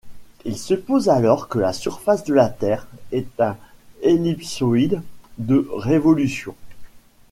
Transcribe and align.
Il 0.45 0.57
suppose 0.57 1.09
alors 1.09 1.47
que 1.47 1.59
la 1.59 1.73
surface 1.73 2.23
de 2.23 2.33
la 2.33 2.49
Terre 2.49 2.87
est 3.11 3.27
un 3.39 3.55
ellipsoïde 4.01 5.03
de 5.37 5.69
révolution. 5.75 6.55